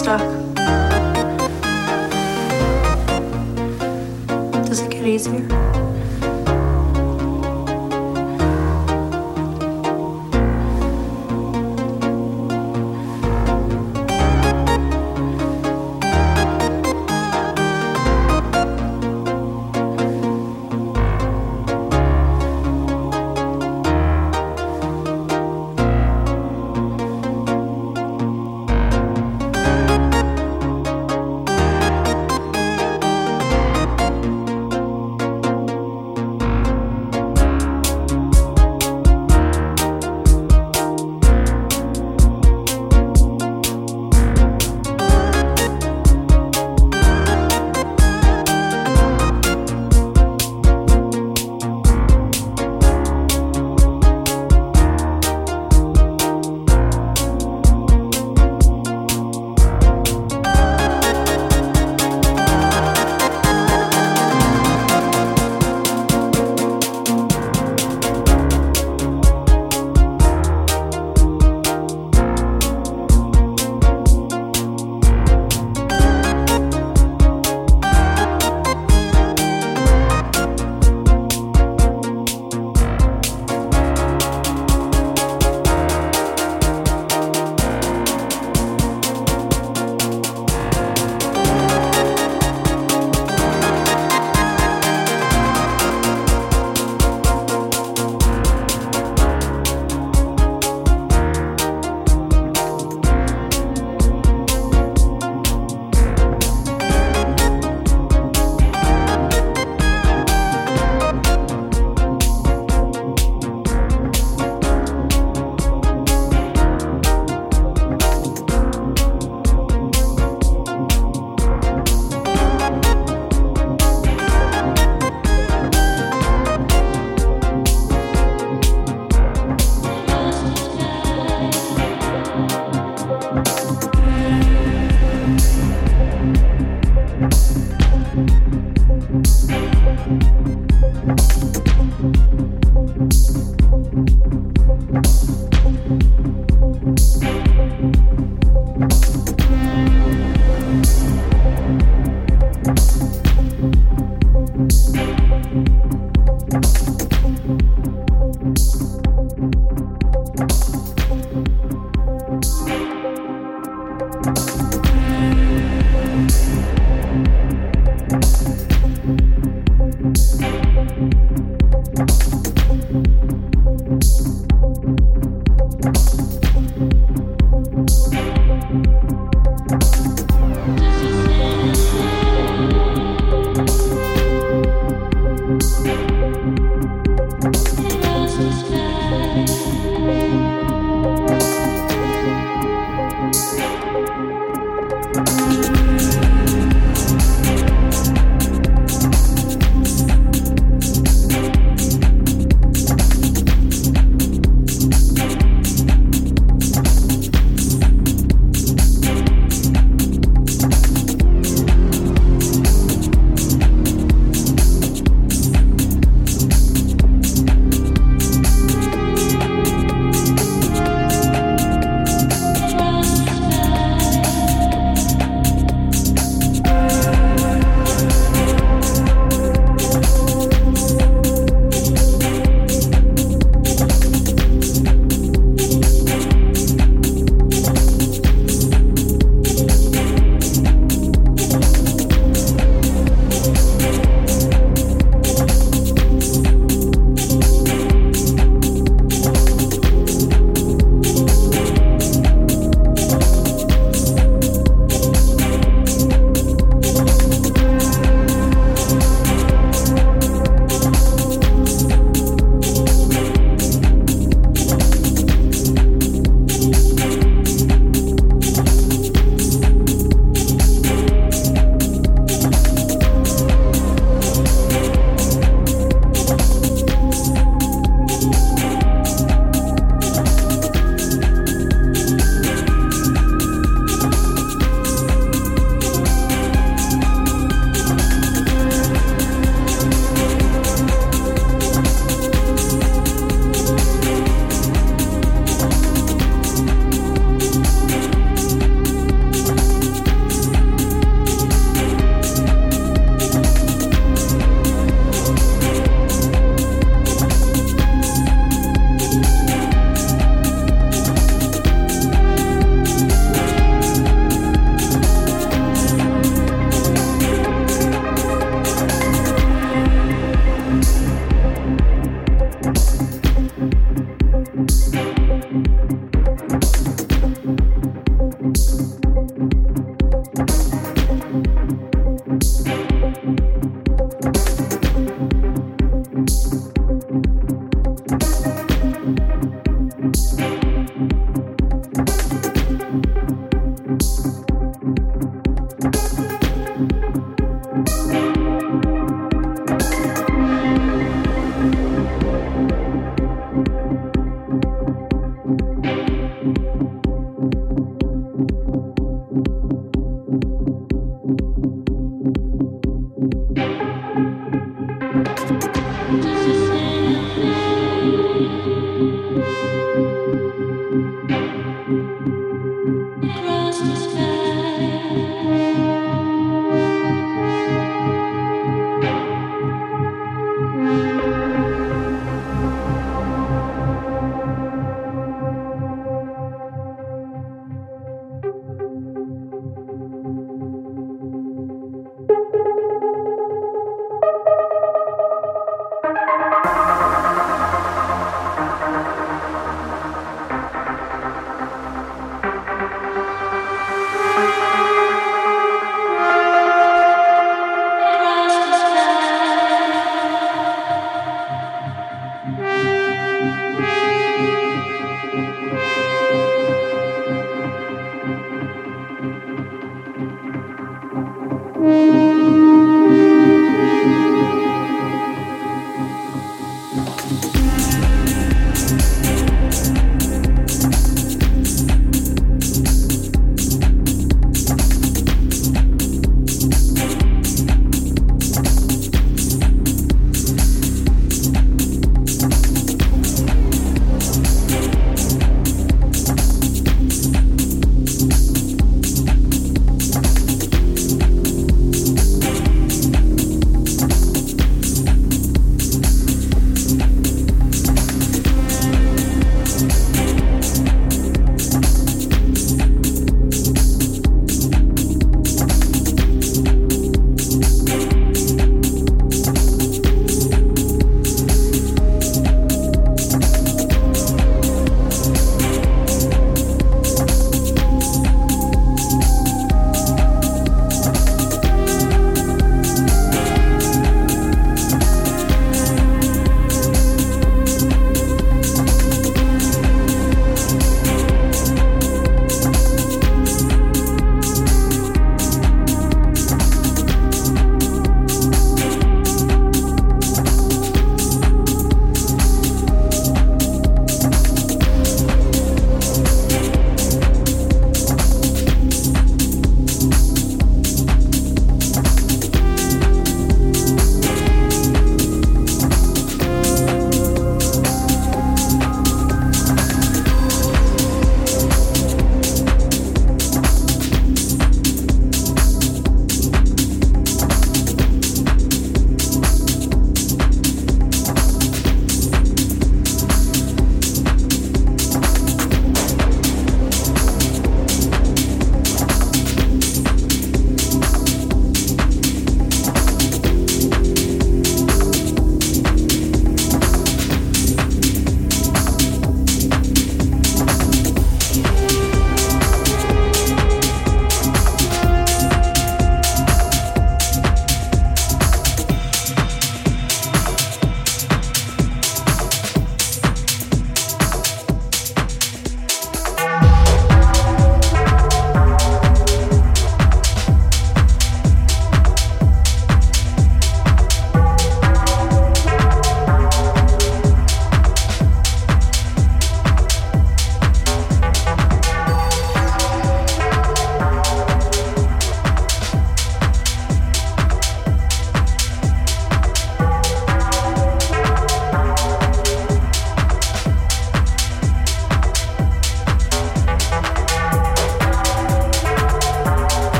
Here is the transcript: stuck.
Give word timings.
stuck. 0.00 0.39